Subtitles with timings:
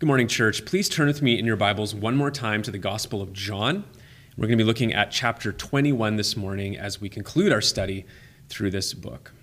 [0.00, 0.64] Good morning, church.
[0.64, 3.84] Please turn with me in your Bibles one more time to the Gospel of John.
[4.34, 8.06] We're going to be looking at chapter 21 this morning as we conclude our study
[8.48, 9.34] through this book.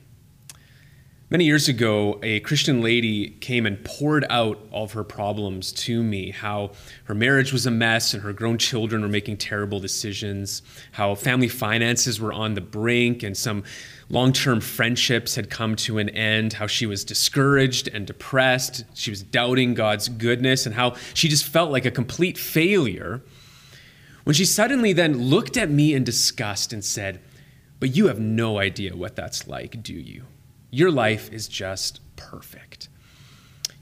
[1.30, 6.02] Many years ago, a Christian lady came and poured out all of her problems to
[6.02, 6.72] me how
[7.04, 11.50] her marriage was a mess and her grown children were making terrible decisions, how family
[11.50, 13.64] finances were on the brink and some
[14.10, 18.86] long term friendships had come to an end, how she was discouraged and depressed.
[18.94, 23.22] She was doubting God's goodness, and how she just felt like a complete failure.
[24.24, 27.22] When she suddenly then looked at me in disgust and said,
[27.80, 30.26] But you have no idea what that's like, do you?
[30.70, 32.90] Your life is just perfect.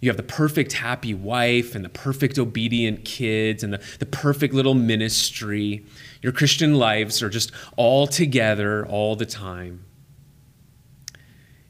[0.01, 4.53] You have the perfect happy wife and the perfect obedient kids and the, the perfect
[4.53, 5.83] little ministry.
[6.21, 9.84] Your Christian lives are just all together all the time.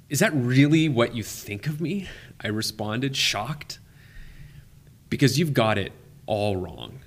[0.09, 2.08] Is that really what you think of me?
[2.39, 3.80] I responded, shocked.
[5.09, 5.94] Because you've got it
[6.25, 7.00] all wrong.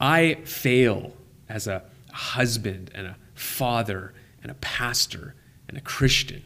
[0.00, 1.12] I fail
[1.48, 5.34] as a husband and a father and a pastor
[5.68, 6.42] and a Christian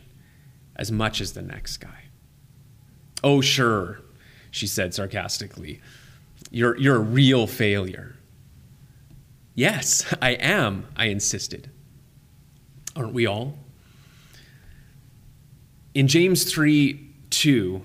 [0.77, 2.05] as much as the next guy.
[3.23, 4.01] Oh, sure,
[4.51, 5.81] she said sarcastically.
[6.51, 8.17] You're, you're a real failure.
[9.55, 11.71] Yes, I am, I insisted.
[12.97, 13.59] Aren't we all?
[15.93, 17.83] In James 3 2,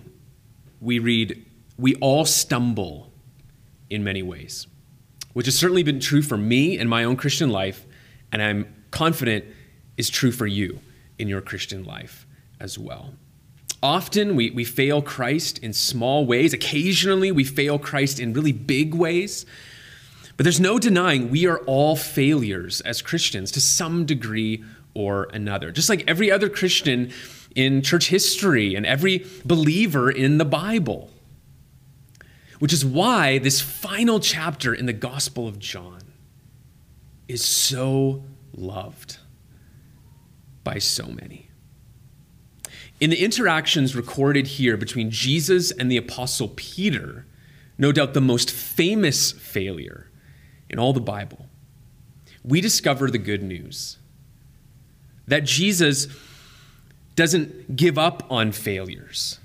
[0.80, 1.44] we read,
[1.78, 3.12] We all stumble
[3.89, 4.67] in many ways,
[5.34, 7.86] which has certainly been true for me in my own Christian life,
[8.31, 9.45] and I'm confident
[9.97, 10.80] is true for you
[11.17, 12.28] in your Christian life
[12.59, 13.14] as well.
[13.81, 16.53] Often we, we fail Christ in small ways.
[16.53, 19.45] Occasionally we fail Christ in really big ways.
[20.38, 25.72] But there's no denying we are all failures as Christians to some degree or another.
[25.72, 27.12] Just like every other Christian
[27.56, 31.09] in church history and every believer in the Bible.
[32.59, 36.02] Which is why this final chapter in the Gospel of John
[37.28, 39.18] is so loved
[40.63, 41.50] by so many.
[43.00, 47.25] In the interactions recorded here between Jesus and the Apostle Peter,
[47.78, 50.09] no doubt the most famous failure
[50.69, 51.47] in all the Bible,
[52.44, 53.97] we discover the good news
[55.28, 56.07] that Jesus
[57.16, 59.40] doesn't give up on failures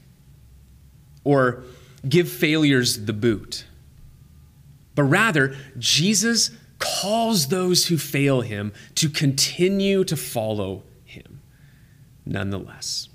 [1.25, 1.63] or
[2.09, 3.65] give failures the boot,
[4.95, 11.41] but rather, Jesus calls those who fail him to continue to follow him
[12.27, 13.09] nonetheless.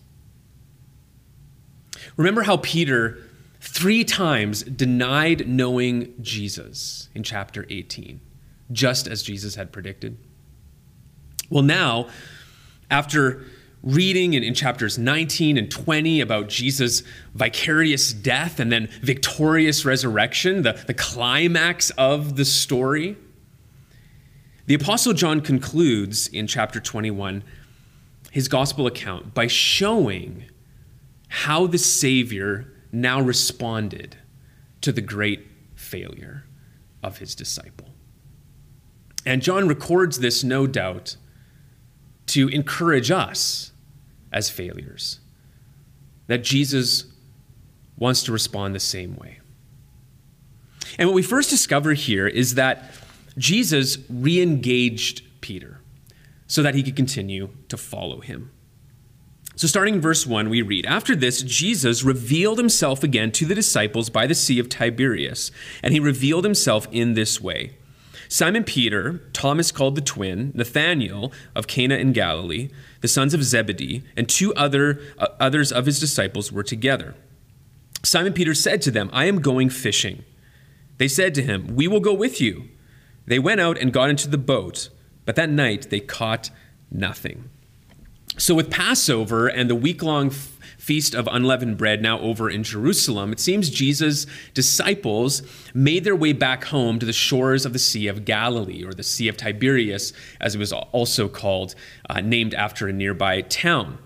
[2.16, 3.18] Remember how Peter
[3.60, 8.22] three times denied knowing Jesus in chapter 18,
[8.72, 10.18] just as Jesus had predicted?
[11.50, 12.08] Well, now,
[12.90, 13.46] after
[13.86, 17.04] reading in, in chapters 19 and 20 about Jesus'
[17.36, 23.16] vicarious death and then victorious resurrection, the, the climax of the story,
[24.66, 27.44] the Apostle John concludes in chapter 21
[28.32, 30.46] his gospel account by showing
[31.28, 34.18] how the Savior now responded
[34.82, 36.46] to the great failure
[37.04, 37.90] of his disciple.
[39.26, 41.16] And John records this, no doubt,
[42.28, 43.72] to encourage us
[44.36, 45.22] as failures.
[46.28, 47.06] That Jesus
[47.98, 49.40] wants to respond the same way.
[51.00, 52.92] And what we first discover here is that
[53.38, 55.80] Jesus re engaged Peter
[56.48, 58.52] so that he could continue to follow him.
[59.56, 63.56] So, starting in verse 1, we read After this, Jesus revealed himself again to the
[63.56, 65.50] disciples by the Sea of Tiberias,
[65.82, 67.78] and he revealed himself in this way.
[68.28, 72.70] Simon Peter, Thomas called the twin, Nathanael of Cana in Galilee,
[73.02, 77.16] the sons of Zebedee, and two other, uh, others of his disciples were together.
[78.04, 80.24] Simon Peter said to them, I am going fishing.
[80.98, 82.70] They said to him, We will go with you.
[83.26, 84.90] They went out and got into the boat,
[85.26, 86.52] but that night they caught
[86.92, 87.50] nothing.
[88.38, 90.30] So, with Passover and the week long
[90.86, 95.42] feast of unleavened bread now over in Jerusalem, it seems Jesus' disciples
[95.74, 99.02] made their way back home to the shores of the Sea of Galilee, or the
[99.02, 101.74] Sea of Tiberias, as it was also called,
[102.08, 103.98] uh, named after a nearby town.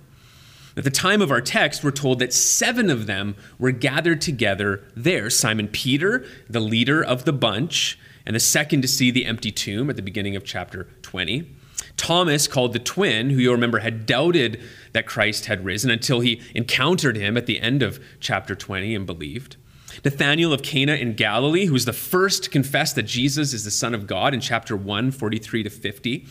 [0.77, 4.81] At the time of our text, we're told that seven of them were gathered together
[4.95, 9.51] there Simon Peter, the leader of the bunch, and the second to see the empty
[9.51, 11.58] tomb at the beginning of chapter 20.
[11.99, 14.61] Thomas, called the twin, who you'll remember had doubted
[14.93, 19.05] that Christ had risen until he encountered him at the end of chapter 20 and
[19.05, 19.57] believed.
[20.05, 23.71] Nathanael of Cana in Galilee, who was the first to confess that Jesus is the
[23.71, 26.25] Son of God in chapter 1, 43 to 50.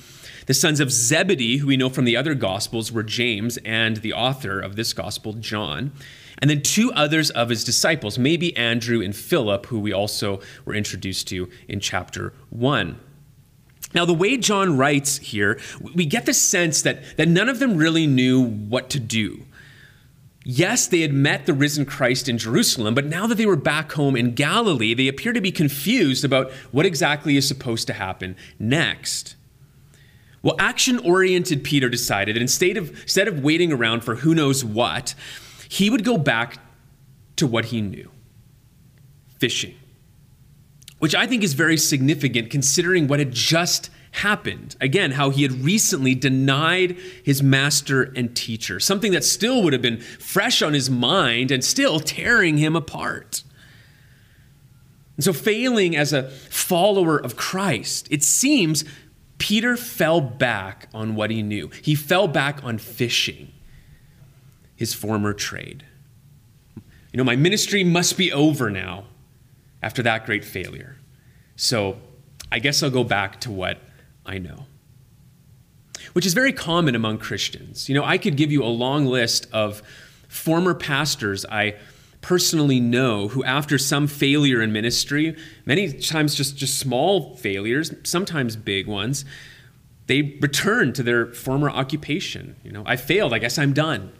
[0.46, 4.14] The sons of Zebedee, who we know from the other Gospels, were James and the
[4.14, 5.92] author of this Gospel, John.
[6.40, 10.74] and then two others of his disciples, maybe Andrew and Philip, who we also were
[10.74, 12.98] introduced to in chapter 1.
[13.94, 17.76] Now, the way John writes here, we get the sense that, that none of them
[17.76, 19.44] really knew what to do.
[20.44, 23.93] Yes, they had met the risen Christ in Jerusalem, but now that they were back
[23.93, 28.37] home in Galilee, they appear to be confused about what exactly is supposed to happen
[28.58, 29.37] next.
[30.43, 34.64] Well, action oriented Peter decided that instead of, instead of waiting around for who knows
[34.64, 35.14] what,
[35.69, 36.58] he would go back
[37.37, 38.11] to what he knew
[39.38, 39.75] fishing
[40.98, 44.76] which I think is very significant considering what had just happened.
[44.80, 49.82] Again, how he had recently denied his master and teacher, something that still would have
[49.82, 53.42] been fresh on his mind and still tearing him apart.
[55.16, 58.84] And so, failing as a follower of Christ, it seems
[59.38, 61.70] Peter fell back on what he knew.
[61.82, 63.52] He fell back on fishing,
[64.76, 65.84] his former trade.
[67.12, 69.04] You know, my ministry must be over now
[69.82, 70.96] after that great failure.
[71.56, 71.98] So
[72.50, 73.78] I guess I'll go back to what
[74.25, 74.66] I know.
[76.12, 77.88] Which is very common among Christians.
[77.88, 79.82] You know, I could give you a long list of
[80.28, 81.76] former pastors I
[82.20, 88.56] personally know who, after some failure in ministry, many times just, just small failures, sometimes
[88.56, 89.25] big ones,
[90.06, 92.56] they return to their former occupation.
[92.64, 94.12] You know, I failed, I guess I'm done.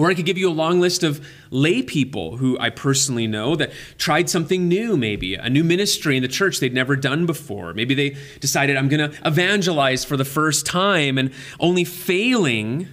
[0.00, 3.54] Or I could give you a long list of lay people who I personally know
[3.56, 7.74] that tried something new, maybe a new ministry in the church they'd never done before.
[7.74, 12.88] Maybe they decided, I'm going to evangelize for the first time, and only failing,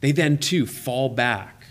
[0.00, 1.64] they then too fall back,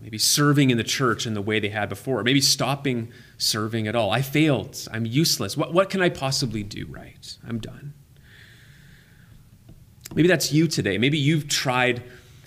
[0.00, 3.96] maybe serving in the church in the way they had before, maybe stopping serving at
[3.96, 4.12] all.
[4.12, 4.78] I failed.
[4.92, 5.56] I'm useless.
[5.56, 7.36] What, what can I possibly do right?
[7.44, 7.94] I'm done.
[10.14, 10.98] Maybe that's you today.
[10.98, 12.04] Maybe you've tried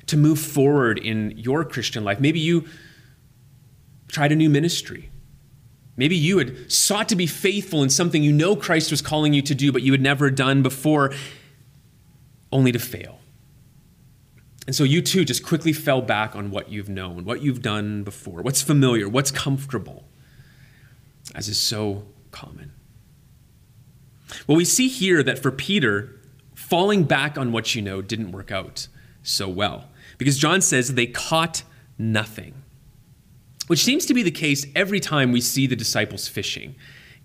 [0.08, 2.20] to move forward in your Christian life.
[2.20, 2.66] Maybe you
[4.08, 5.10] tried a new ministry.
[5.98, 9.42] Maybe you had sought to be faithful in something you know Christ was calling you
[9.44, 11.14] to do, but you had never done before,
[12.52, 13.20] only to fail.
[14.68, 18.04] And so you too just quickly fell back on what you've known, what you've done
[18.04, 20.06] before, what's familiar, what's comfortable,
[21.34, 22.74] as is so common.
[24.48, 26.20] Well, we see here that for Peter,
[26.56, 28.88] falling back on what you know didn't work out
[29.22, 29.86] so well.
[30.18, 31.64] Because John says they caught
[31.98, 32.54] nothing,
[33.68, 36.76] which seems to be the case every time we see the disciples fishing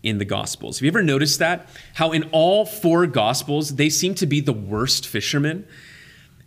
[0.02, 0.78] in the Gospels.
[0.78, 1.68] Have you ever noticed that?
[1.94, 5.66] How in all four Gospels, they seem to be the worst fishermen.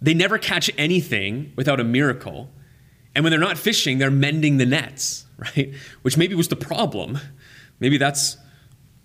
[0.01, 2.49] They never catch anything without a miracle.
[3.15, 5.73] And when they're not fishing, they're mending the nets, right?
[6.01, 7.19] Which maybe was the problem.
[7.79, 8.37] Maybe that's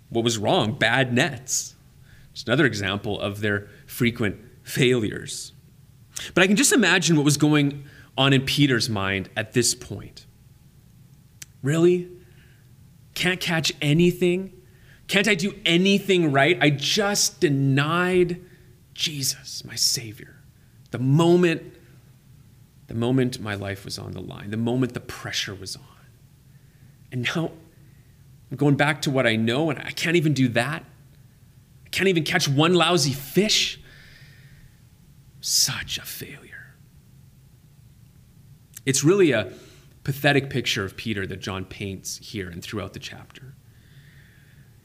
[0.08, 1.74] what was wrong bad nets.
[2.32, 5.52] Just another example of their frequent failures.
[6.34, 7.84] But I can just imagine what was going
[8.16, 10.26] on in Peter's mind at this point.
[11.62, 12.08] Really?
[13.14, 14.52] Can't catch anything?
[15.06, 16.58] Can't I do anything right?
[16.60, 18.40] I just denied
[18.94, 20.36] Jesus, my Savior.
[20.90, 21.62] The moment,
[22.88, 25.82] the moment my life was on the line, the moment the pressure was on.
[27.10, 27.52] And now
[28.50, 30.84] I'm going back to what I know, and I can't even do that.
[31.86, 33.77] I can't even catch one lousy fish.
[35.48, 36.74] Such a failure.
[38.84, 39.50] It's really a
[40.04, 43.54] pathetic picture of Peter that John paints here and throughout the chapter.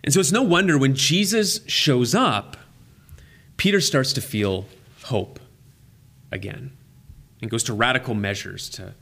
[0.05, 2.55] And so it's no wonder when Jesus shows up,
[3.57, 4.65] Peter starts to feel
[5.03, 5.41] hope
[6.31, 6.71] again
[7.41, 8.95] and goes to radical measures to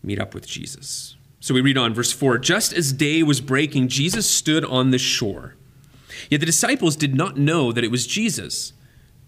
[0.00, 1.16] meet up with Jesus.
[1.40, 4.98] So we read on, verse 4 Just as day was breaking, Jesus stood on the
[4.98, 5.56] shore.
[6.30, 8.74] Yet the disciples did not know that it was Jesus.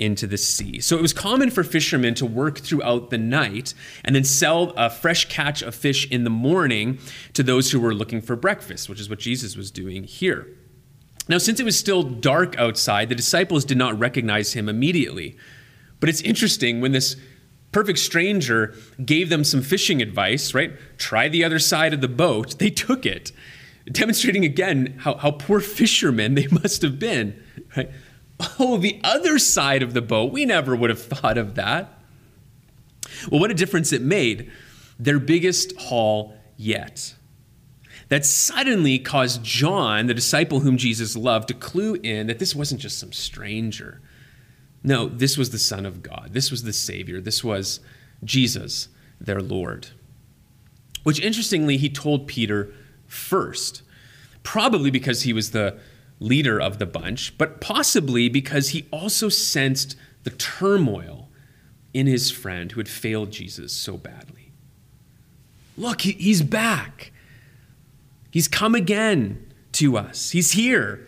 [0.00, 0.80] into the sea.
[0.80, 4.88] So it was common for fishermen to work throughout the night and then sell a
[4.88, 6.98] fresh catch of fish in the morning
[7.34, 10.48] to those who were looking for breakfast, which is what Jesus was doing here.
[11.28, 15.36] Now, since it was still dark outside, the disciples did not recognize him immediately.
[16.00, 17.16] But it's interesting when this
[17.72, 20.72] perfect stranger gave them some fishing advice, right?
[20.98, 22.56] Try the other side of the boat.
[22.58, 23.32] They took it,
[23.90, 27.40] demonstrating again how, how poor fishermen they must have been,
[27.76, 27.90] right?
[28.58, 30.32] Oh, the other side of the boat.
[30.32, 31.98] We never would have thought of that.
[33.30, 34.50] Well, what a difference it made.
[34.98, 37.14] Their biggest haul yet.
[38.10, 42.80] that suddenly caused John, the disciple whom Jesus loved, to clue in that this wasn't
[42.80, 44.00] just some stranger.
[44.82, 46.30] No, this was the Son of God.
[46.32, 47.20] This was the Savior.
[47.20, 47.80] This was
[48.24, 48.88] Jesus,
[49.20, 49.88] their Lord.
[51.04, 52.72] Which, interestingly, he told Peter
[53.06, 53.82] first,
[54.42, 55.78] probably because he was the
[56.20, 61.28] leader of the bunch, but possibly because he also sensed the turmoil
[61.92, 64.52] in his friend who had failed Jesus so badly.
[65.76, 67.10] Look, he's back.
[68.30, 70.30] He's come again to us.
[70.30, 71.06] He's here.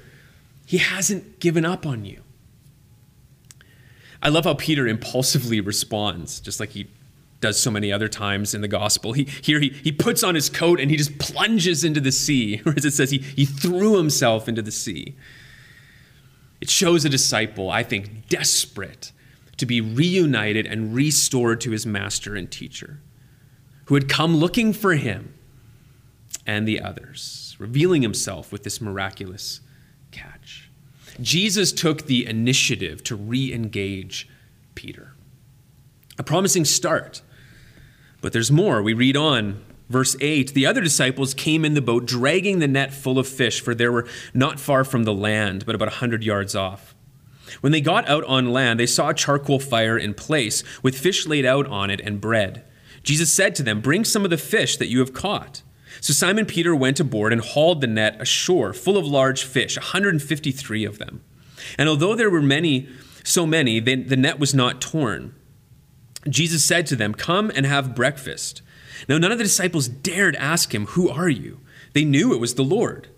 [0.67, 2.23] He hasn't given up on you.
[4.23, 6.87] I love how Peter impulsively responds, just like he
[7.43, 9.13] does so many other times in the gospel.
[9.13, 12.63] He, here he, he puts on his coat and he just plunges into the sea,
[12.67, 15.17] or as it says, he, he threw himself into the sea.
[16.61, 19.13] It shows a disciple, I think, desperate
[19.59, 23.01] to be reunited and restored to his master and teacher,
[23.87, 25.35] who had come looking for him
[26.47, 29.61] and the others, revealing himself with this miraculous
[30.11, 30.71] catch.
[31.21, 34.29] Jesus took the initiative to re engage
[34.75, 35.15] Peter.
[36.19, 37.23] A promising start.
[38.23, 38.81] But there's more.
[38.81, 42.95] We read on, verse 8 The other disciples came in the boat, dragging the net
[42.95, 46.25] full of fish, for they were not far from the land, but about a hundred
[46.25, 46.95] yards off.
[47.61, 51.27] When they got out on land, they saw a charcoal fire in place, with fish
[51.27, 52.65] laid out on it and bread.
[53.03, 55.63] Jesus said to them, Bring some of the fish that you have caught.
[56.01, 60.85] So Simon Peter went aboard and hauled the net ashore, full of large fish, 153
[60.85, 61.23] of them.
[61.77, 62.89] And although there were many,
[63.25, 65.35] so many, they, the net was not torn.
[66.29, 68.63] Jesus said to them, Come and have breakfast.
[69.09, 71.61] Now none of the disciples dared ask him, Who are you?
[71.93, 73.09] They knew it was the Lord.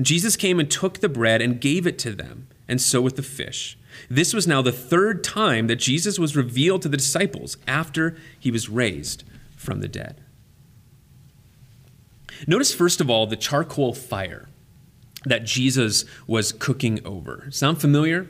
[0.00, 3.22] Jesus came and took the bread and gave it to them, and so with the
[3.22, 3.78] fish.
[4.10, 8.50] This was now the third time that Jesus was revealed to the disciples after he
[8.50, 9.24] was raised
[9.56, 10.20] from the dead.
[12.46, 14.48] Notice, first of all, the charcoal fire
[15.24, 17.48] that Jesus was cooking over.
[17.50, 18.28] Sound familiar?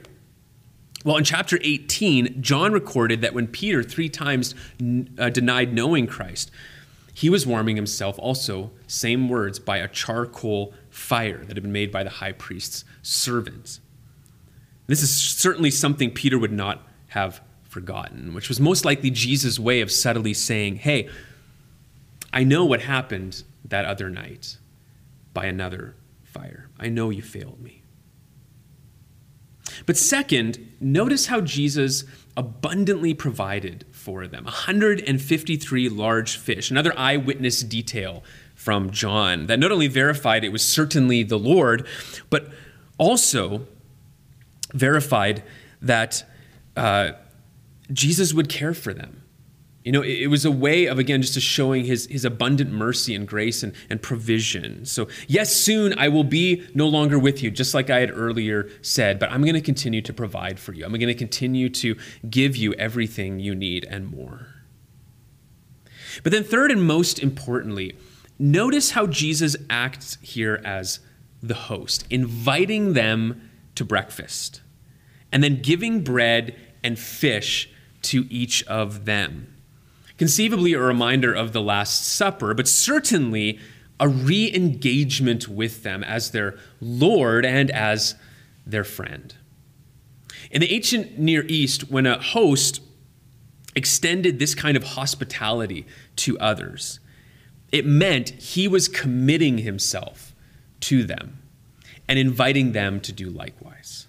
[1.05, 4.55] Well, in chapter 18, John recorded that when Peter three times
[5.19, 6.51] uh, denied knowing Christ,
[7.15, 11.93] he was warming himself also, same words, by a charcoal fire that had been made
[11.93, 13.81] by the high priest's servants.
[14.87, 19.81] This is certainly something Peter would not have forgotten, which was most likely Jesus' way
[19.81, 21.09] of subtly saying, Hey,
[22.33, 24.57] I know what happened that other night
[25.35, 26.69] by another fire.
[26.79, 27.78] I know you failed me.
[29.87, 32.05] But second, notice how Jesus
[32.37, 38.23] abundantly provided for them 153 large fish, another eyewitness detail
[38.55, 41.87] from John that not only verified it was certainly the Lord,
[42.31, 42.49] but
[42.97, 43.67] also
[44.73, 45.43] verified
[45.81, 46.25] that
[46.77, 47.13] uh,
[47.93, 49.18] Jesus would care for them.
[49.89, 53.27] You know, it, was a way of, again, just showing his, his abundant mercy and
[53.27, 54.85] grace and, and provision.
[54.85, 58.69] So, yes, soon I will be no longer with you, just like I had earlier
[58.83, 60.85] said, but I'm going to continue to provide for you.
[60.85, 61.97] I'm going to continue to
[62.29, 64.49] give you everything you need and more.
[66.23, 67.97] But then, third and most importantly,
[68.39, 71.01] notice how Jesus acts here as
[71.43, 74.61] the host, inviting them to breakfast,
[75.33, 76.55] and then giving bread
[76.85, 77.71] and fish
[78.03, 79.55] to each of them.
[80.19, 83.59] Conceivably, a reminder of the Last Supper, but certainly
[84.01, 88.17] a re engagement with them as their Lord and as
[88.67, 89.35] their friend.
[90.51, 92.81] In the ancient Near East, when a host
[93.75, 96.99] extended this kind of hospitality to others,
[97.71, 100.35] it meant he was committing himself
[100.81, 101.39] to them
[102.09, 104.08] and inviting them to do likewise.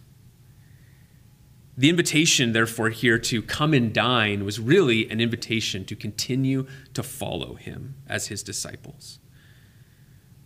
[1.80, 7.02] The invitation, therefore, here to come and dine was really an invitation to continue to
[7.02, 9.20] follow him as his disciples,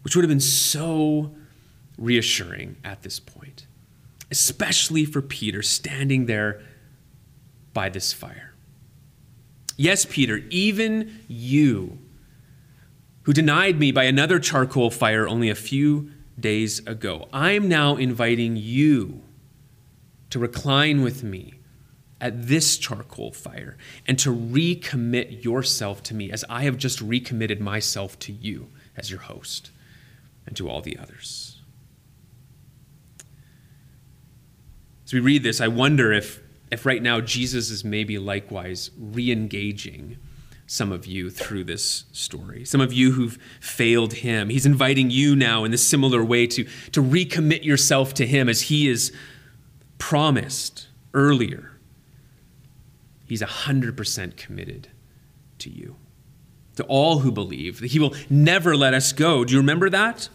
[0.03, 1.33] which would have been so
[1.97, 3.65] reassuring at this point,
[4.29, 6.61] especially for Peter standing there
[7.73, 8.53] by this fire.
[9.75, 11.97] Yes, Peter, even you,
[13.23, 17.27] who denied me by another charcoal fire only a few days ago.
[17.33, 19.23] I'm now inviting you
[20.33, 21.53] to recline with me
[22.19, 27.61] at this charcoal fire and to recommit yourself to me as I have just recommitted
[27.61, 29.69] myself to you as your host
[30.47, 31.61] and to all the others.
[35.05, 39.31] As we read this, I wonder if, if right now Jesus is maybe likewise re
[39.31, 40.17] engaging
[40.65, 42.65] some of you through this story.
[42.65, 44.49] Some of you who've failed him.
[44.49, 48.61] He's inviting you now in a similar way to, to recommit yourself to him as
[48.61, 49.13] he is
[50.09, 51.71] promised earlier.
[53.25, 54.89] He's 100% committed
[55.59, 55.95] to you,
[56.75, 57.79] to all who believe.
[57.79, 59.45] That he will never let us go.
[59.45, 60.27] Do you remember that?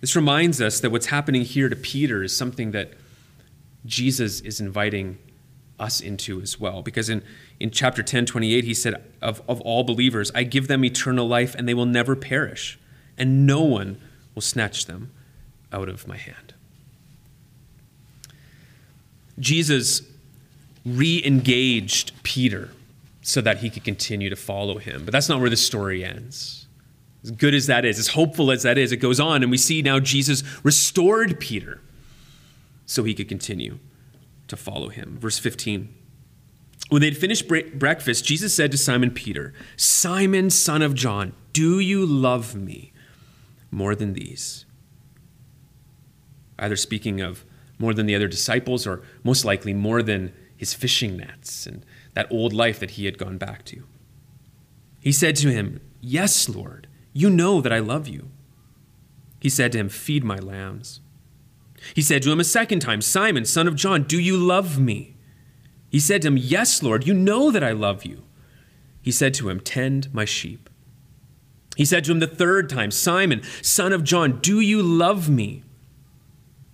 [0.00, 2.94] This reminds us that what's happening here to Peter is something that
[3.86, 5.18] Jesus is inviting
[5.78, 6.82] us into as well.
[6.82, 7.22] Because in,
[7.60, 11.54] in chapter 10, 28, he said, of, of all believers, I give them eternal life
[11.54, 12.80] and they will never perish,
[13.16, 14.00] and no one
[14.34, 15.12] will snatch them
[15.72, 16.54] out of my hand.
[19.38, 20.02] Jesus
[20.84, 22.70] re engaged Peter
[23.22, 25.04] so that he could continue to follow him.
[25.04, 26.66] But that's not where the story ends.
[27.22, 29.56] As good as that is, as hopeful as that is, it goes on, and we
[29.56, 31.80] see now Jesus restored Peter
[32.84, 33.78] so he could continue
[34.48, 35.18] to follow him.
[35.20, 35.94] Verse 15.
[36.88, 42.04] When they'd finished breakfast, Jesus said to Simon Peter, Simon, son of John, do you
[42.04, 42.92] love me
[43.70, 44.66] more than these?
[46.58, 47.44] Either speaking of
[47.82, 51.84] more than the other disciples, or most likely more than his fishing nets and
[52.14, 53.82] that old life that he had gone back to.
[55.00, 58.30] He said to him, Yes, Lord, you know that I love you.
[59.40, 61.00] He said to him, Feed my lambs.
[61.94, 65.16] He said to him a second time, Simon, son of John, do you love me?
[65.90, 68.22] He said to him, Yes, Lord, you know that I love you.
[69.02, 70.70] He said to him, Tend my sheep.
[71.76, 75.64] He said to him the third time, Simon, son of John, do you love me?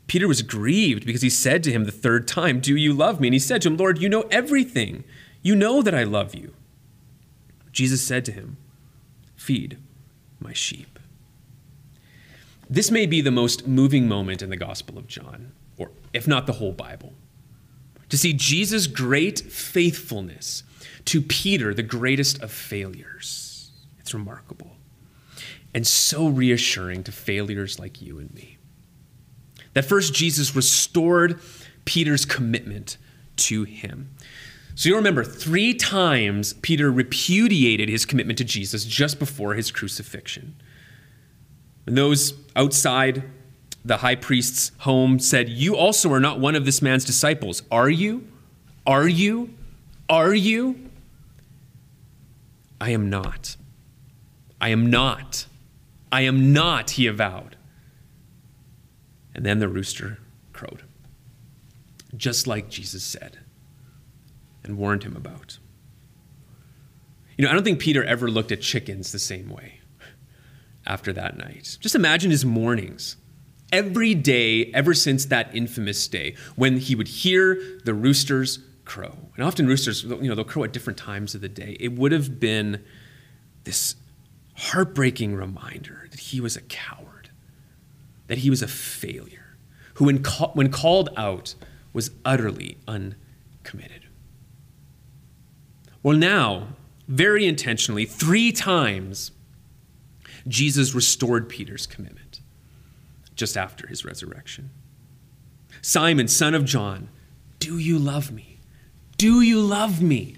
[0.08, 3.28] Peter was grieved because he said to him the third time, Do you love me?
[3.28, 5.04] And he said to him, Lord, you know everything.
[5.42, 6.54] You know that I love you.
[7.70, 8.56] Jesus said to him,
[9.36, 9.78] Feed
[10.40, 10.98] my sheep.
[12.68, 16.46] This may be the most moving moment in the Gospel of John, or if not
[16.46, 17.12] the whole Bible.
[18.08, 20.64] To see Jesus' great faithfulness
[21.04, 23.70] to Peter, the greatest of failures.
[23.98, 24.76] It's remarkable
[25.74, 28.57] and so reassuring to failures like you and me.
[29.74, 31.40] That first, Jesus restored
[31.84, 32.96] Peter's commitment
[33.36, 34.10] to him.
[34.74, 40.54] So you'll remember, three times Peter repudiated his commitment to Jesus just before his crucifixion.
[41.86, 43.24] And those outside
[43.84, 47.62] the high priest's home said, You also are not one of this man's disciples.
[47.70, 48.28] Are you?
[48.86, 49.54] Are you?
[50.08, 50.90] Are you?
[52.80, 53.56] I am not.
[54.60, 55.46] I am not.
[56.12, 57.56] I am not, he avowed.
[59.38, 60.18] And then the rooster
[60.52, 60.82] crowed,
[62.16, 63.38] just like Jesus said
[64.64, 65.60] and warned him about.
[67.36, 69.78] You know, I don't think Peter ever looked at chickens the same way
[70.84, 71.78] after that night.
[71.80, 73.14] Just imagine his mornings.
[73.70, 79.16] Every day, ever since that infamous day, when he would hear the roosters crow.
[79.36, 81.76] And often roosters, you know, they'll crow at different times of the day.
[81.78, 82.84] It would have been
[83.62, 83.94] this
[84.56, 87.17] heartbreaking reminder that he was a coward
[88.28, 89.56] that he was a failure,
[89.94, 90.22] who, when,
[90.54, 91.54] when called out,
[91.92, 94.06] was utterly uncommitted.
[96.02, 96.68] Well, now,
[97.08, 99.32] very intentionally, three times,
[100.46, 102.40] Jesus restored Peter's commitment
[103.34, 104.70] just after his resurrection.
[105.82, 107.08] Simon, son of John,
[107.58, 108.60] do you love me?
[109.16, 110.36] Do you love me?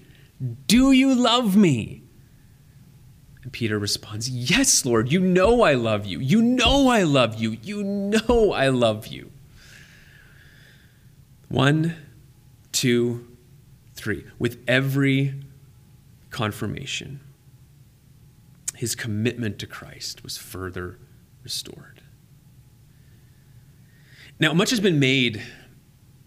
[0.66, 2.02] Do you love me?
[3.42, 6.18] And Peter responds, Yes, Lord, you know I love you.
[6.18, 7.56] You know I love you.
[7.62, 9.30] You know I love you.
[11.48, 11.96] One,
[12.72, 13.26] two,
[13.94, 14.24] three.
[14.38, 15.34] With every
[16.30, 17.20] confirmation,
[18.76, 20.98] his commitment to Christ was further
[21.42, 22.02] restored.
[24.38, 25.42] Now, much has been made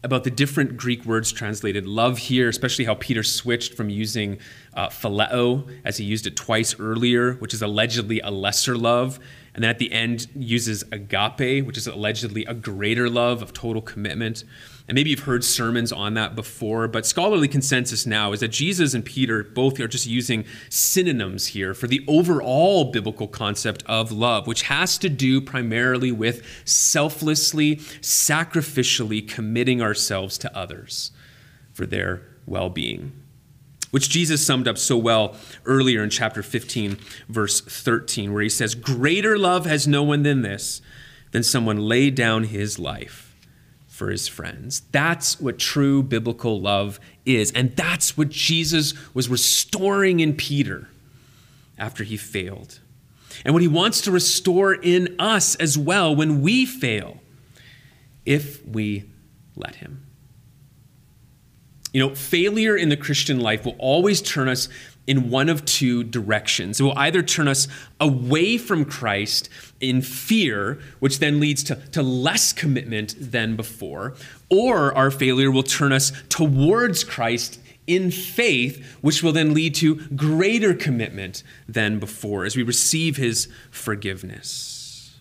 [0.04, 4.38] about the different Greek words translated love here, especially how Peter switched from using
[4.74, 9.20] uh, phileo, as he used it twice earlier, which is allegedly a lesser love,
[9.54, 13.82] and then at the end uses agape, which is allegedly a greater love of total
[13.82, 14.44] commitment.
[14.88, 18.94] And maybe you've heard sermons on that before, but scholarly consensus now is that Jesus
[18.94, 24.46] and Peter both are just using synonyms here for the overall biblical concept of love,
[24.46, 31.12] which has to do primarily with selflessly, sacrificially committing ourselves to others
[31.72, 33.14] for their well being.
[33.92, 36.98] Which Jesus summed up so well earlier in chapter 15,
[37.30, 40.82] verse 13, where he says, Greater love has no one than this,
[41.32, 43.23] than someone lay down his life
[44.04, 44.82] for his friends.
[44.92, 47.54] That's what true biblical love is.
[47.54, 50.90] And that's what Jesus was restoring in Peter
[51.78, 52.82] after he failed.
[53.46, 57.22] And what he wants to restore in us as well when we fail,
[58.26, 59.06] if we
[59.56, 60.06] let him.
[61.94, 64.68] You know, failure in the Christian life will always turn us
[65.06, 66.80] in one of two directions.
[66.80, 67.68] It will either turn us
[68.00, 74.16] away from Christ in fear, which then leads to, to less commitment than before,
[74.50, 79.96] or our failure will turn us towards Christ in faith, which will then lead to
[80.16, 85.18] greater commitment than before as we receive his forgiveness.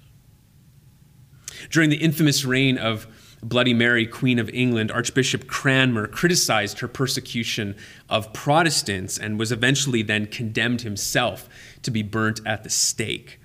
[1.71, 3.07] During the infamous reign of
[3.43, 7.75] Bloody Mary, Queen of England, Archbishop Cranmer criticized her persecution
[8.09, 11.49] of Protestants and was eventually then condemned himself
[11.83, 13.41] to be burnt at the stake.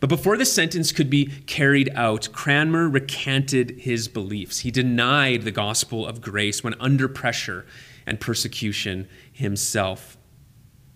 [0.00, 4.60] But before the sentence could be carried out, Cranmer recanted his beliefs.
[4.60, 7.64] He denied the gospel of grace when under pressure
[8.04, 10.15] and persecution himself.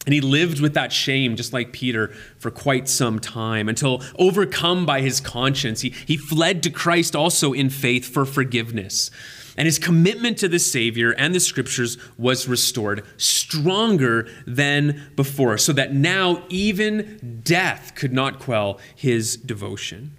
[0.06, 2.08] And he lived with that shame, just like Peter,
[2.38, 7.52] for quite some time until, overcome by his conscience, he, he fled to Christ also
[7.52, 9.10] in faith for forgiveness.
[9.58, 15.74] And his commitment to the Savior and the scriptures was restored stronger than before, so
[15.74, 20.16] that now even death could not quell his devotion.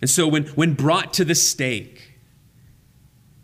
[0.00, 2.12] And so, when, when brought to the stake,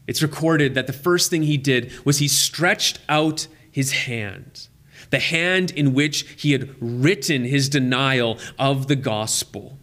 [0.07, 4.69] it's recorded that the first thing he did was he stretched out his hand
[5.11, 9.79] the hand in which he had written his denial of the gospel.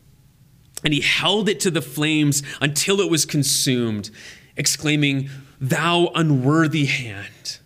[0.84, 4.10] And he held it to the flames until it was consumed,
[4.56, 7.60] exclaiming, Thou unworthy hand.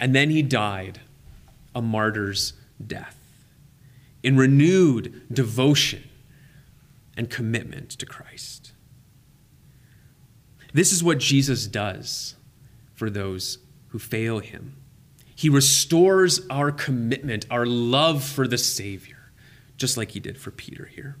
[0.00, 1.00] And then he died
[1.74, 2.52] a martyr's
[2.84, 3.18] death
[4.22, 6.02] in renewed devotion
[7.16, 8.72] and commitment to Christ.
[10.72, 12.34] This is what Jesus does
[12.94, 13.58] for those
[13.88, 14.76] who fail him.
[15.34, 19.32] He restores our commitment, our love for the Savior,
[19.76, 21.16] just like he did for Peter here.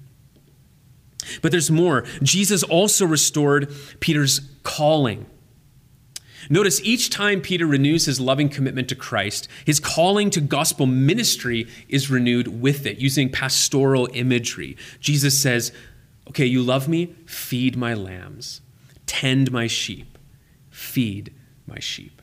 [1.42, 2.04] But there's more.
[2.22, 5.26] Jesus also restored Peter's calling.
[6.50, 11.66] Notice each time Peter renews his loving commitment to Christ, his calling to gospel ministry
[11.88, 14.76] is renewed with it, using pastoral imagery.
[15.00, 15.72] Jesus says,
[16.28, 17.14] Okay, you love me?
[17.26, 18.60] Feed my lambs,
[19.06, 20.18] tend my sheep,
[20.70, 21.32] feed
[21.66, 22.20] my sheep.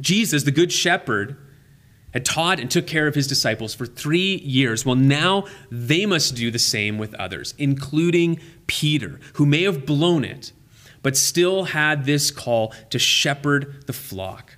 [0.00, 1.36] Jesus, the Good Shepherd,
[2.12, 4.84] had taught and took care of his disciples for three years.
[4.84, 10.24] Well, now they must do the same with others, including Peter, who may have blown
[10.24, 10.52] it,
[11.02, 14.56] but still had this call to shepherd the flock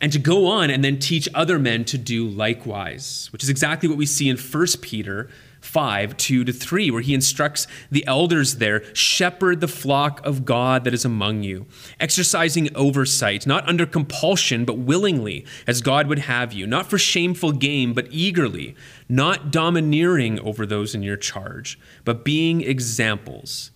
[0.00, 3.88] and to go on and then teach other men to do likewise, which is exactly
[3.88, 5.28] what we see in 1 Peter
[5.60, 10.84] 5 2 to 3, where he instructs the elders there shepherd the flock of God
[10.84, 11.66] that is among you,
[11.98, 17.52] exercising oversight, not under compulsion, but willingly, as God would have you, not for shameful
[17.52, 18.74] gain, but eagerly,
[19.08, 23.70] not domineering over those in your charge, but being examples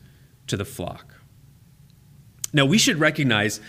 [0.46, 1.14] to the flock.
[2.52, 3.60] Now, we should recognize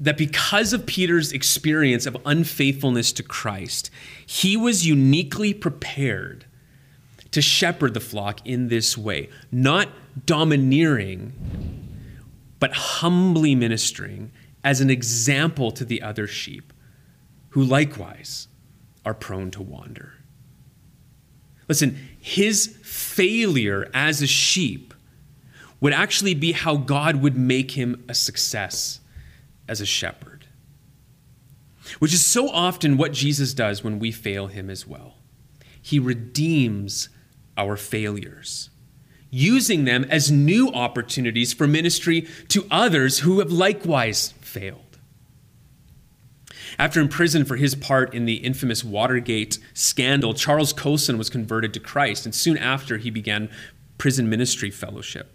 [0.00, 3.90] that because of Peter's experience of unfaithfulness to Christ,
[4.24, 6.46] he was uniquely prepared
[7.30, 9.88] to shepherd the flock in this way, not
[10.26, 11.32] domineering,
[12.58, 14.32] but humbly ministering
[14.64, 16.72] as an example to the other sheep,
[17.50, 18.48] who likewise
[19.04, 20.14] are prone to wander.
[21.68, 24.94] Listen, his failure as a sheep
[25.80, 29.00] would actually be how God would make him a success
[29.68, 30.46] as a shepherd,
[31.98, 35.14] which is so often what Jesus does when we fail him as well.
[35.80, 37.08] He redeems
[37.58, 38.70] our failures,
[39.30, 44.98] using them as new opportunities for ministry to others who have likewise failed.
[46.78, 51.80] After imprisoned for his part in the infamous Watergate scandal, Charles Colson was converted to
[51.80, 53.50] Christ, and soon after he began
[53.98, 55.32] prison ministry fellowship.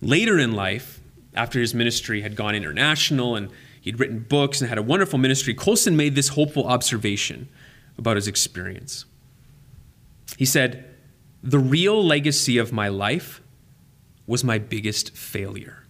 [0.00, 1.00] Later in life,
[1.34, 5.54] after his ministry had gone international and he'd written books and had a wonderful ministry,
[5.54, 7.48] Colson made this hopeful observation
[7.96, 9.04] about his experience.
[10.36, 10.95] He said,
[11.42, 13.40] the real legacy of my life
[14.26, 15.84] was my biggest failure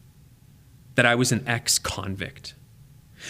[0.95, 2.55] that I was an ex convict.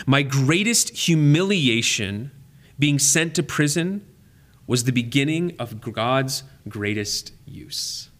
[0.07, 2.31] My greatest humiliation,
[2.79, 4.07] being sent to prison,
[4.67, 8.11] was the beginning of God's greatest use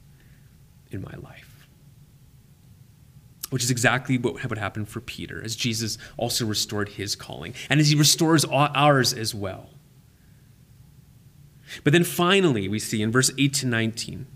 [0.91, 1.69] in my life.
[3.51, 7.81] Which is exactly what would happen for Peter, as Jesus also restored his calling, and
[7.81, 9.71] as he restores ours as well.
[11.85, 14.27] But then finally, we see in verse 8 to 19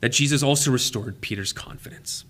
[0.00, 2.24] that Jesus also restored Peter's confidence.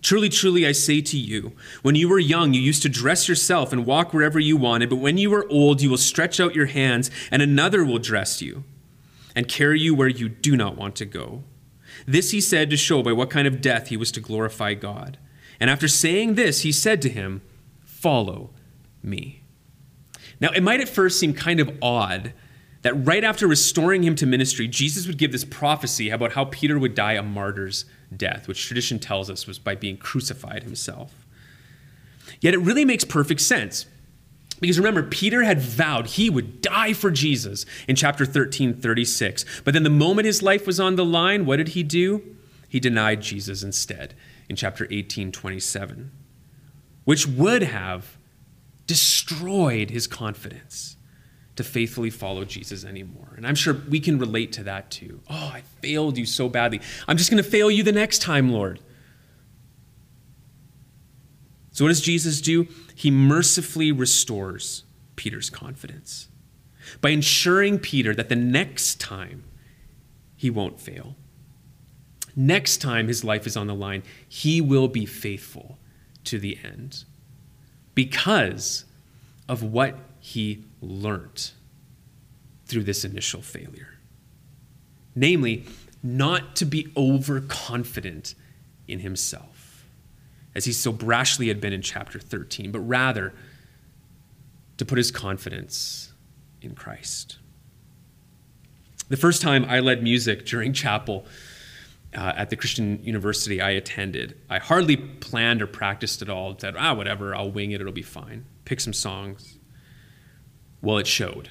[0.00, 3.72] Truly, truly, I say to you, when you were young, you used to dress yourself
[3.72, 6.66] and walk wherever you wanted, but when you are old, you will stretch out your
[6.66, 8.64] hands, and another will dress you
[9.34, 11.42] and carry you where you do not want to go.
[12.06, 15.18] This he said to show by what kind of death he was to glorify God.
[15.60, 17.42] And after saying this, he said to him,
[17.84, 18.50] Follow
[19.02, 19.42] me.
[20.40, 22.32] Now, it might at first seem kind of odd
[22.82, 26.78] that right after restoring him to ministry, Jesus would give this prophecy about how Peter
[26.78, 27.84] would die a martyr's
[28.16, 31.26] death, which tradition tells us was by being crucified himself.
[32.40, 33.86] Yet it really makes perfect sense.
[34.60, 39.44] Because remember, Peter had vowed he would die for Jesus in chapter 13, 36.
[39.64, 42.22] But then the moment his life was on the line, what did he do?
[42.68, 44.14] He denied Jesus instead
[44.48, 46.10] in chapter 18, 27,
[47.04, 48.18] which would have
[48.86, 50.96] destroyed his confidence
[51.58, 53.34] to faithfully follow Jesus anymore.
[53.36, 55.20] And I'm sure we can relate to that too.
[55.28, 56.80] Oh, I failed you so badly.
[57.08, 58.78] I'm just going to fail you the next time, Lord.
[61.72, 62.68] So, what does Jesus do?
[62.94, 64.84] He mercifully restores
[65.16, 66.28] Peter's confidence
[67.00, 69.42] by ensuring Peter that the next time
[70.36, 71.16] he won't fail.
[72.36, 75.76] Next time his life is on the line, he will be faithful
[76.22, 77.02] to the end
[77.96, 78.84] because
[79.48, 81.50] of what he learned
[82.66, 83.94] through this initial failure.
[85.14, 85.64] Namely,
[86.02, 88.34] not to be overconfident
[88.86, 89.84] in himself
[90.54, 93.32] as he so brashly had been in chapter 13, but rather
[94.76, 96.12] to put his confidence
[96.62, 97.38] in Christ.
[99.08, 101.26] The first time I led music during chapel
[102.14, 106.58] uh, at the Christian university I attended, I hardly planned or practiced at all.
[106.58, 108.44] Said, ah, whatever, I'll wing it, it'll be fine.
[108.64, 109.57] Pick some songs.
[110.80, 111.50] Well, it showed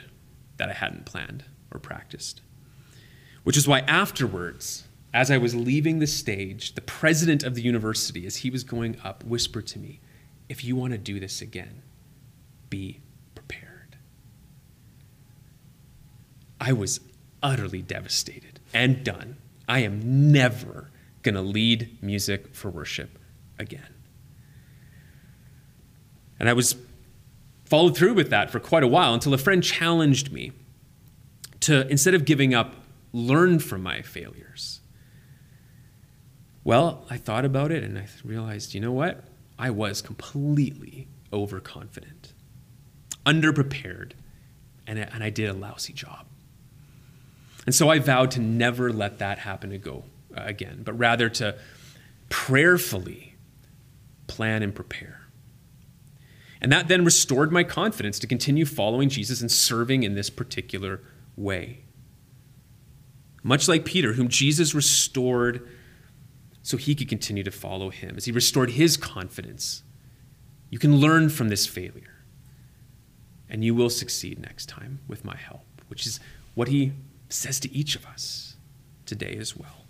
[0.58, 2.42] that I hadn't planned or practiced.
[3.44, 8.26] Which is why afterwards, as I was leaving the stage, the president of the university,
[8.26, 10.00] as he was going up, whispered to me,
[10.50, 11.82] If you want to do this again,
[12.70, 13.00] be
[13.36, 13.98] prepared.
[16.60, 17.00] I was
[17.42, 19.38] utterly devastated and done.
[19.68, 23.20] I am never going to lead music for worship
[23.60, 23.94] again.
[26.40, 26.76] And I was
[27.70, 30.52] followed through with that for quite a while until a friend challenged me
[31.62, 32.76] to, instead of giving up,
[33.14, 34.82] learn from my failures
[36.68, 39.24] well, I thought about it and I realized, you know what?
[39.58, 42.34] I was completely overconfident,
[43.26, 44.12] underprepared,
[44.86, 46.26] and, and I did a lousy job.
[47.66, 50.04] And so I vowed to never let that happen to go
[50.36, 51.56] uh, again, but rather to
[52.28, 53.36] prayerfully
[54.28, 55.22] plan and prepare.
[56.62, 61.02] And that then restored my confidence to continue following Jesus and serving in this particular
[61.36, 61.84] way.
[63.44, 65.68] Much like Peter, whom Jesus restored
[66.64, 69.84] so he could continue to follow him as he restored his confidence.
[70.70, 72.26] You can learn from this failure,
[73.50, 76.20] and you will succeed next time with my help, which is
[76.56, 76.92] what he
[77.30, 78.58] says to each of us
[79.06, 79.86] today as well.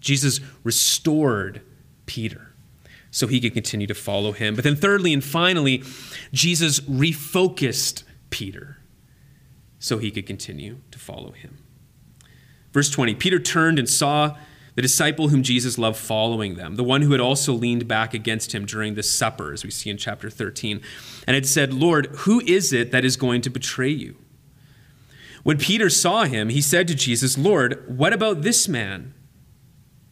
[0.00, 1.60] Jesus restored
[2.06, 2.51] Peter
[3.12, 4.56] so he could continue to follow him.
[4.56, 5.84] But then, thirdly and finally,
[6.32, 8.78] Jesus refocused Peter
[9.78, 11.58] so he could continue to follow him.
[12.72, 14.36] Verse 20 Peter turned and saw
[14.74, 18.54] the disciple whom Jesus loved following them, the one who had also leaned back against
[18.54, 20.80] him during the supper, as we see in chapter 13,
[21.26, 24.16] and had said, Lord, who is it that is going to betray you?
[25.42, 29.12] When Peter saw him, he said to Jesus, Lord, what about this man?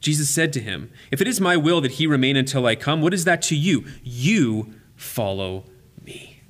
[0.00, 3.02] Jesus said to him, If it is my will that he remain until I come,
[3.02, 3.84] what is that to you?
[4.02, 5.64] You follow
[6.04, 6.40] me.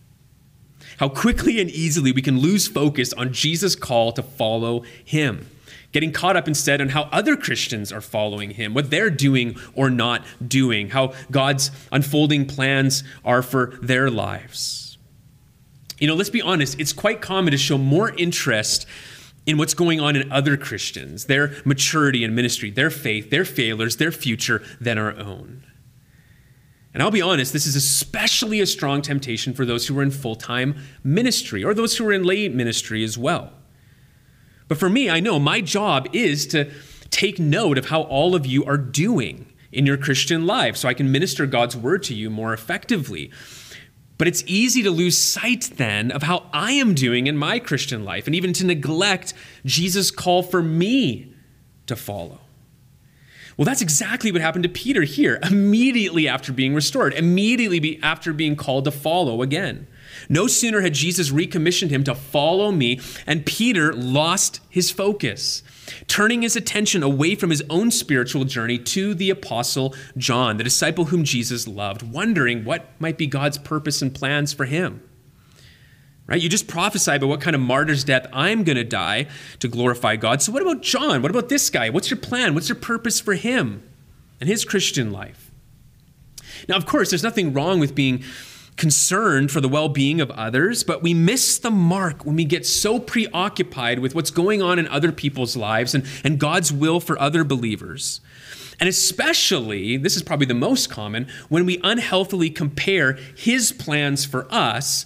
[0.99, 5.47] How quickly and easily we can lose focus on Jesus' call to follow him
[5.93, 9.91] getting caught up instead on how other Christians are following him, what they're doing or
[9.91, 14.99] not doing, how God's unfolding plans are for their lives.
[15.99, 18.87] You know, let's be honest, it's quite common to show more interest
[19.47, 23.97] in what's going on in other Christians, their maturity in ministry, their faith, their failures,
[23.97, 25.65] their future, than our own.
[26.93, 30.11] And I'll be honest, this is especially a strong temptation for those who are in
[30.11, 33.53] full time ministry or those who are in lay ministry as well.
[34.69, 36.71] But for me, I know my job is to
[37.11, 40.95] take note of how all of you are doing in your Christian life so I
[40.95, 43.31] can minister God's word to you more effectively.
[44.21, 48.05] But it's easy to lose sight then of how I am doing in my Christian
[48.05, 49.33] life and even to neglect
[49.65, 51.33] Jesus' call for me
[51.87, 52.41] to follow.
[53.57, 58.57] Well, that's exactly what happened to Peter here, immediately after being restored, immediately after being
[58.57, 59.87] called to follow again.
[60.29, 65.63] No sooner had Jesus recommissioned him to follow me, and Peter lost his focus,
[66.07, 71.07] turning his attention away from his own spiritual journey to the apostle John, the disciple
[71.07, 75.03] whom Jesus loved, wondering what might be God's purpose and plans for him.
[76.27, 76.41] Right?
[76.41, 79.27] You just prophesy about what kind of martyr's death I'm going to die
[79.59, 80.41] to glorify God.
[80.41, 81.23] So, what about John?
[81.23, 81.91] What about this guy?
[81.91, 82.55] What's your plan?
[82.55, 83.83] What's your purpose for him
[84.41, 85.51] and his Christian life?
[86.69, 88.23] Now, of course, there's nothing wrong with being
[88.81, 92.67] concerned for the well being of others, but we miss the mark when we get
[92.67, 97.21] so preoccupied with what's going on in other people's lives and, and God's will for
[97.21, 98.23] other believers.
[98.81, 104.51] And especially, this is probably the most common, when we unhealthily compare his plans for
[104.51, 105.05] us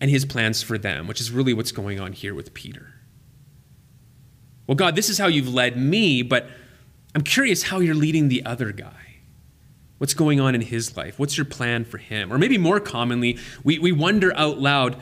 [0.00, 2.94] and his plans for them, which is really what's going on here with Peter.
[4.66, 6.48] Well, God, this is how you've led me, but
[7.14, 8.99] I'm curious how you're leading the other guy.
[10.00, 11.18] What's going on in his life?
[11.18, 12.32] What's your plan for him?
[12.32, 14.96] Or maybe more commonly, we, we wonder out loud,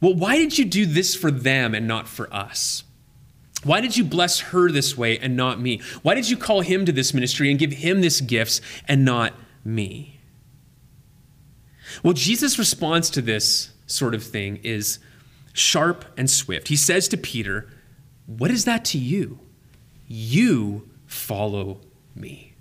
[0.00, 2.82] well, why did you do this for them and not for us?
[3.64, 5.82] Why did you bless her this way and not me?
[6.00, 9.34] Why did you call him to this ministry and give him this gifts and not
[9.62, 10.20] me?
[12.02, 15.00] Well, Jesus' response to this sort of thing is
[15.52, 16.68] sharp and swift.
[16.68, 17.68] He says to Peter,
[18.24, 19.40] What is that to you?
[20.06, 21.82] You follow
[22.14, 22.54] me.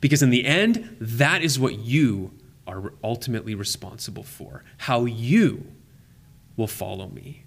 [0.00, 2.32] Because in the end, that is what you
[2.66, 5.66] are ultimately responsible for, how you
[6.56, 7.44] will follow me.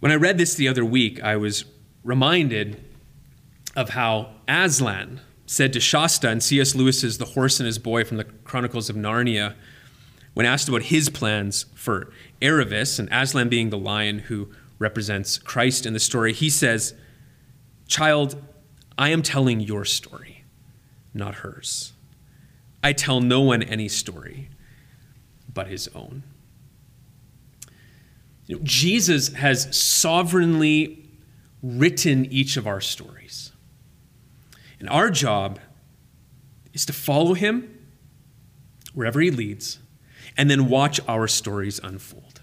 [0.00, 1.64] When I read this the other week, I was
[2.04, 2.82] reminded
[3.76, 6.74] of how Aslan said to Shasta in C.S.
[6.74, 9.54] Lewis's The Horse and His Boy from the Chronicles of Narnia,
[10.34, 15.86] when asked about his plans for Aravis, and Aslan being the lion who represents Christ
[15.86, 16.94] in the story, he says,
[17.88, 18.40] Child,
[19.00, 20.44] I am telling your story,
[21.14, 21.94] not hers.
[22.84, 24.50] I tell no one any story
[25.52, 26.22] but his own.
[28.46, 31.08] You know, Jesus has sovereignly
[31.62, 33.52] written each of our stories.
[34.78, 35.58] And our job
[36.74, 37.78] is to follow him
[38.92, 39.78] wherever he leads
[40.36, 42.42] and then watch our stories unfold.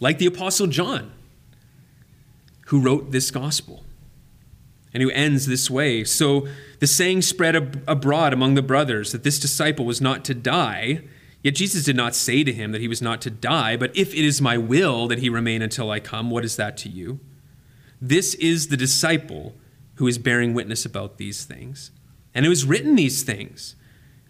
[0.00, 1.12] Like the Apostle John,
[2.66, 3.85] who wrote this gospel
[4.96, 6.04] and who ends this way.
[6.04, 10.32] So the saying spread ab- abroad among the brothers that this disciple was not to
[10.32, 11.02] die.
[11.42, 14.14] Yet Jesus did not say to him that he was not to die, but if
[14.14, 17.20] it is my will that he remain until I come, what is that to you?
[18.00, 19.54] This is the disciple
[19.96, 21.90] who is bearing witness about these things.
[22.34, 23.76] And it was written these things,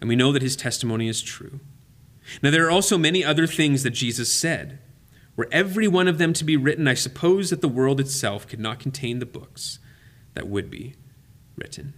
[0.01, 1.61] and we know that his testimony is true.
[2.43, 4.79] Now, there are also many other things that Jesus said.
[5.37, 8.59] Were every one of them to be written, I suppose that the world itself could
[8.59, 9.79] not contain the books
[10.37, 10.93] that would be
[11.57, 11.93] written.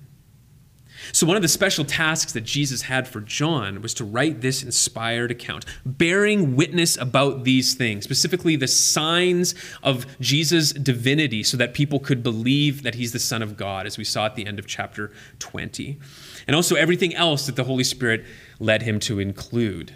[1.12, 4.64] So, one of the special tasks that Jesus had for John was to write this
[4.64, 11.74] inspired account, bearing witness about these things, specifically the signs of Jesus' divinity, so that
[11.74, 14.60] people could believe that he's the Son of God, as we saw at the end
[14.60, 16.00] of chapter 20.
[16.48, 18.26] And also everything else that the Holy Spirit
[18.60, 19.96] led him to include.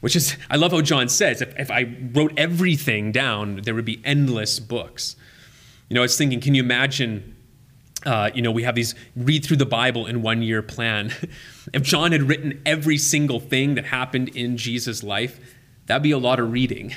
[0.00, 3.86] Which is, I love how John says, if, if I wrote everything down, there would
[3.86, 5.16] be endless books.
[5.88, 7.33] You know, I was thinking, can you imagine?
[8.04, 11.12] Uh, you know, we have these read through the Bible in one year plan.
[11.72, 15.38] if John had written every single thing that happened in Jesus' life,
[15.86, 16.94] that'd be a lot of reading.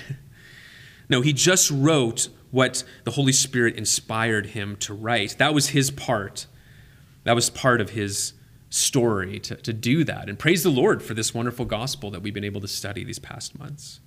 [1.10, 5.38] no, he just wrote what the Holy Spirit inspired him to write.
[5.38, 6.48] That was his part.
[7.24, 8.34] That was part of his
[8.70, 10.30] story to, to do that.
[10.30, 13.20] And praise the Lord for this wonderful gospel that we've been able to study these
[13.20, 14.00] past months.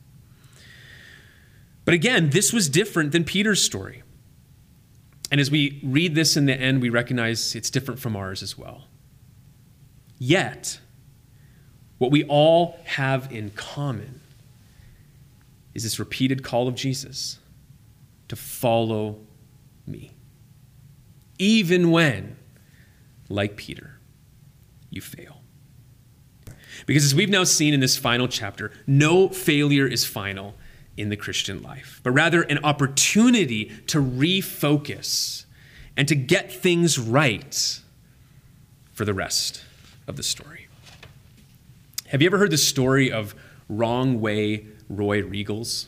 [1.84, 4.02] But again, this was different than Peter's story.
[5.30, 8.58] And as we read this in the end, we recognize it's different from ours as
[8.58, 8.84] well.
[10.18, 10.80] Yet,
[11.98, 14.20] what we all have in common
[15.74, 17.38] is this repeated call of Jesus
[18.28, 19.18] to follow
[19.86, 20.12] me.
[21.38, 22.36] Even when,
[23.28, 23.98] like Peter,
[24.90, 25.42] you fail.
[26.86, 30.54] Because as we've now seen in this final chapter, no failure is final
[31.00, 35.46] in the Christian life, but rather an opportunity to refocus
[35.96, 37.80] and to get things right
[38.92, 39.64] for the rest
[40.06, 40.68] of the story.
[42.08, 43.34] Have you ever heard the story of
[43.66, 45.86] Wrong Way Roy Riegels?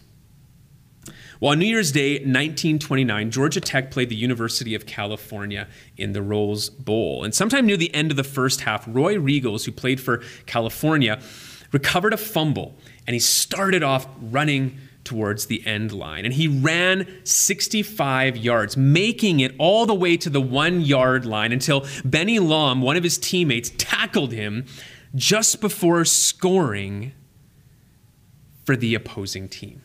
[1.41, 6.23] Well, on New Year's Day, 1929, Georgia Tech played the University of California in the
[6.23, 7.23] Rose Bowl.
[7.23, 11.21] And sometime near the end of the first half, Roy Riegels, who played for California,
[11.71, 16.25] recovered a fumble and he started off running towards the end line.
[16.25, 21.53] And he ran 65 yards, making it all the way to the one yard line
[21.53, 24.65] until Benny Lom, one of his teammates, tackled him
[25.15, 27.13] just before scoring
[28.65, 29.83] for the opposing team.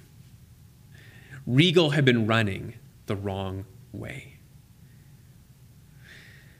[1.45, 2.75] Riegel had been running
[3.07, 4.33] the wrong way.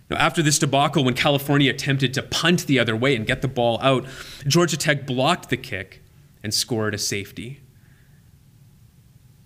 [0.10, 3.50] Now, after this debacle, when California attempted to punt the other way and get the
[3.50, 4.06] ball out,
[4.48, 6.02] Georgia Tech blocked the kick
[6.42, 7.60] and scored a safety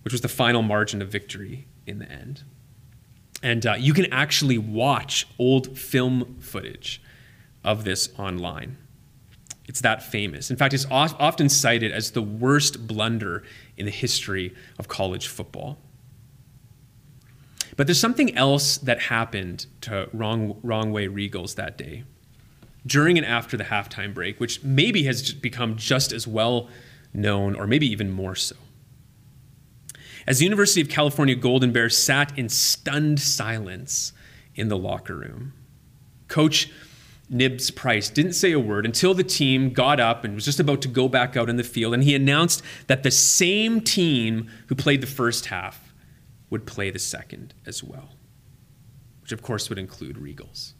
[0.02, 2.42] which was the final margin of victory in the end.
[3.42, 7.02] And uh, you can actually watch old film footage
[7.64, 8.76] of this online.
[9.66, 10.50] It's that famous.
[10.50, 13.42] In fact, it's often cited as the worst blunder
[13.76, 15.78] in the history of college football.
[17.76, 22.04] But there's something else that happened to Wrong, wrong Way Riegels that day,
[22.84, 26.68] during and after the halftime break, which maybe has become just as well
[27.14, 28.56] known, or maybe even more so.
[30.26, 34.12] As the University of California Golden Bears sat in stunned silence
[34.54, 35.52] in the locker room,
[36.28, 36.70] Coach
[37.28, 40.82] Nibs Price didn't say a word until the team got up and was just about
[40.82, 44.74] to go back out in the field, and he announced that the same team who
[44.74, 45.92] played the first half
[46.50, 48.10] would play the second as well,
[49.22, 50.74] which of course would include Riegels.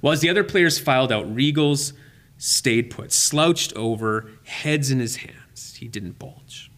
[0.00, 1.92] While as the other players filed out, Riegels
[2.38, 5.76] stayed put, slouched over, heads in his hands.
[5.76, 6.70] He didn't bulge.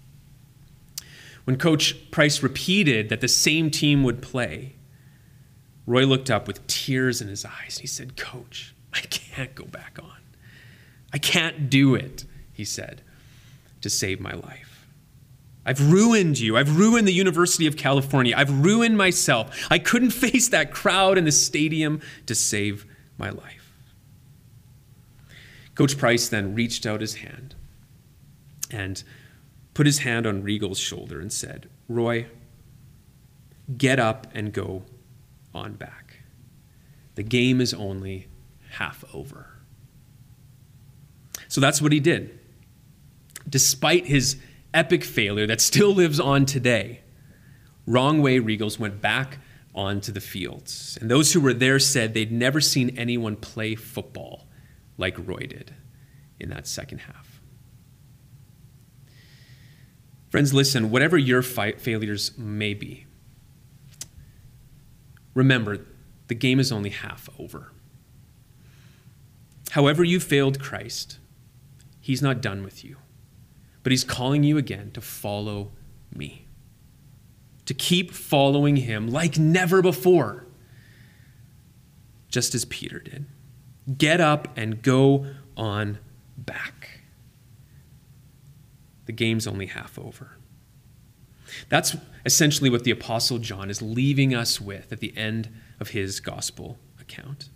[1.45, 4.77] When Coach Price repeated that the same team would play,
[5.87, 9.65] Roy looked up with tears in his eyes and he said, Coach, I can't go
[9.65, 10.17] back on.
[11.13, 13.03] I can't do it, he said,
[13.83, 14.87] to save my life.
[15.67, 16.57] I've ruined you.
[16.57, 18.35] I've ruined the University of California.
[18.37, 19.67] I've ruined myself.
[19.71, 22.87] I couldn't face that crowd in the stadium to save
[23.19, 23.73] my life.
[25.75, 27.55] Coach Price then reached out his hand
[28.71, 29.03] and
[29.75, 32.27] put his hand on Riegel's shoulder and said, Roy,
[33.77, 34.85] get up and go
[35.55, 36.19] on back.
[37.17, 38.29] The game is only
[38.73, 39.51] half over.
[41.49, 42.39] So that's what he did.
[43.49, 44.37] Despite his
[44.73, 47.01] epic failure that still lives on today,
[47.87, 49.39] Wrong Way Riegels went back
[49.75, 50.97] onto the fields.
[51.01, 54.47] And those who were there said they'd never seen anyone play football
[54.97, 55.75] like Roy did
[56.41, 57.34] in that second half.
[60.35, 63.07] Friends, listen, whatever your failures may be,
[65.33, 65.87] remember
[66.27, 67.71] the game is only half over.
[69.71, 71.21] However, you failed Christ,
[72.01, 72.97] He's not done with you,
[73.85, 75.71] but He's calling you again to follow
[76.13, 76.49] me,
[77.67, 80.49] to keep following Him like never before,
[82.29, 83.27] just as Peter did.
[83.97, 85.27] Get up and go
[85.57, 86.01] on
[86.37, 86.84] back.
[89.07, 90.39] The game's only half over.
[91.69, 95.49] That's essentially what the Apostle John is leaving us with at the end
[95.79, 97.49] of his gospel account.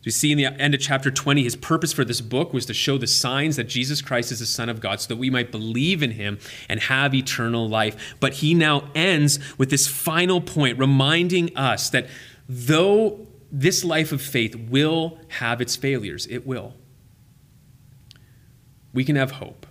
[0.00, 2.64] As we see in the end of chapter 20, his purpose for this book was
[2.66, 5.28] to show the signs that Jesus Christ is the Son of God so that we
[5.28, 6.38] might believe in him
[6.70, 8.16] and have eternal life.
[8.18, 12.08] But he now ends with this final point, reminding us that
[12.48, 16.72] though this life of faith will have its failures, it will,
[18.94, 19.66] we can have hope.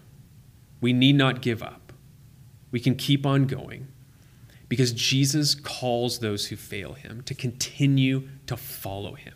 [0.81, 1.93] We need not give up.
[2.71, 3.87] We can keep on going
[4.67, 9.33] because Jesus calls those who fail him to continue to follow him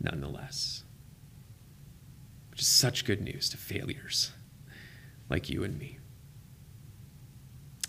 [0.00, 0.84] nonetheless.
[2.50, 4.32] Which is such good news to failures
[5.30, 5.98] like you and me.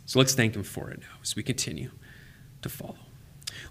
[0.06, 1.92] So let's thank him for it now as we continue
[2.62, 2.98] to follow.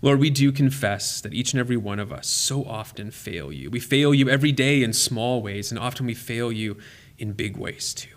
[0.01, 3.71] Lord, we do confess that each and every one of us so often fail you.
[3.71, 6.77] We fail you every day in small ways, and often we fail you
[7.19, 8.17] in big ways too.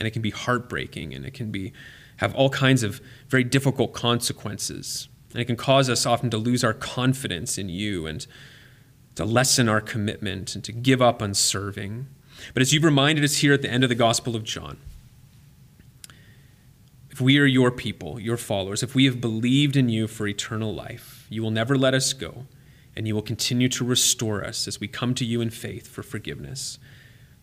[0.00, 1.72] And it can be heartbreaking and it can be
[2.16, 5.08] have all kinds of very difficult consequences.
[5.32, 8.26] And it can cause us often to lose our confidence in you and
[9.14, 12.08] to lessen our commitment and to give up on serving.
[12.52, 14.78] But as you've reminded us here at the end of the Gospel of John,
[17.10, 20.74] if we are your people, your followers, if we have believed in you for eternal
[20.74, 22.46] life, you will never let us go,
[22.96, 26.02] and you will continue to restore us as we come to you in faith for
[26.02, 26.78] forgiveness.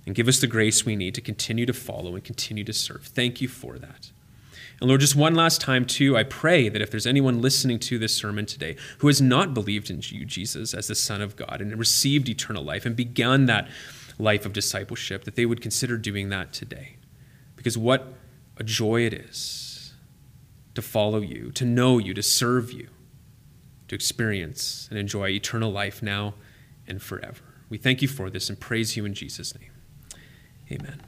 [0.07, 3.03] And give us the grace we need to continue to follow and continue to serve.
[3.03, 4.09] Thank you for that.
[4.79, 7.99] And Lord, just one last time, too, I pray that if there's anyone listening to
[7.99, 11.59] this sermon today who has not believed in you, Jesus, as the Son of God
[11.59, 13.67] and received eternal life and begun that
[14.17, 16.95] life of discipleship, that they would consider doing that today.
[17.57, 18.13] Because what
[18.55, 19.93] a joy it is
[20.73, 22.87] to follow you, to know you, to serve you,
[23.89, 26.33] to experience and enjoy eternal life now
[26.87, 27.43] and forever.
[27.67, 29.71] We thank you for this and praise you in Jesus' name.
[30.69, 31.01] Amen.